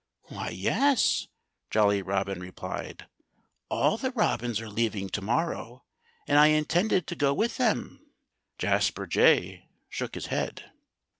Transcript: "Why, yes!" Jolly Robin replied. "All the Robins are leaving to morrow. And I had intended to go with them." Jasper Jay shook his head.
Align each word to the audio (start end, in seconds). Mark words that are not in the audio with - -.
"Why, 0.29 0.49
yes!" 0.49 1.27
Jolly 1.69 2.01
Robin 2.01 2.39
replied. 2.39 3.05
"All 3.69 3.97
the 3.97 4.09
Robins 4.09 4.59
are 4.59 4.67
leaving 4.67 5.09
to 5.09 5.21
morrow. 5.21 5.85
And 6.27 6.39
I 6.39 6.47
had 6.47 6.57
intended 6.57 7.05
to 7.05 7.15
go 7.15 7.35
with 7.35 7.57
them." 7.57 8.01
Jasper 8.57 9.05
Jay 9.05 9.69
shook 9.89 10.15
his 10.15 10.25
head. 10.25 10.71